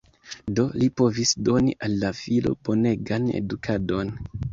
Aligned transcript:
Do, 0.59 0.63
li 0.83 0.85
povis 1.01 1.33
doni 1.49 1.75
al 1.87 1.97
la 2.03 2.11
filo 2.21 2.53
bonegan 2.71 3.29
edukadon. 3.41 4.11